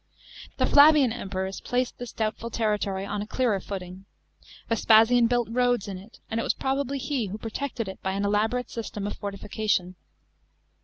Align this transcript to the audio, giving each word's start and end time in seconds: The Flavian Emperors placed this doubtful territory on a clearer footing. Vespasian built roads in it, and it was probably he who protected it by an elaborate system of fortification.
The 0.57 0.65
Flavian 0.65 1.13
Emperors 1.13 1.59
placed 1.61 1.99
this 1.99 2.11
doubtful 2.11 2.49
territory 2.49 3.05
on 3.05 3.21
a 3.21 3.27
clearer 3.27 3.59
footing. 3.59 4.05
Vespasian 4.67 5.27
built 5.27 5.47
roads 5.51 5.87
in 5.87 5.99
it, 5.99 6.19
and 6.27 6.39
it 6.39 6.43
was 6.43 6.55
probably 6.55 6.97
he 6.97 7.27
who 7.27 7.37
protected 7.37 7.87
it 7.87 8.01
by 8.01 8.13
an 8.13 8.25
elaborate 8.25 8.71
system 8.71 9.05
of 9.05 9.15
fortification. 9.15 9.93